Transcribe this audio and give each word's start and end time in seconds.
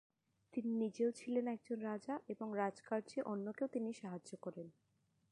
তিনি 0.53 0.71
নিজেও 0.75 1.09
ছিলেন 1.11 1.45
একজন 1.47 1.77
রাজা 1.81 2.15
এবং 2.29 2.47
রাজকার্যে 2.55 3.19
অন্যকেও 3.23 3.67
তিনি 3.67 3.89
সাহায্য 3.93 4.31
করেন। 4.41 4.67